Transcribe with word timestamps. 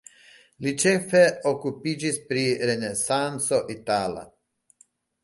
Li 0.65 0.71
ĉefe 0.83 1.19
okupiĝis 1.51 2.17
pri 2.31 2.45
renesanco 2.71 3.61
itala. 3.75 4.25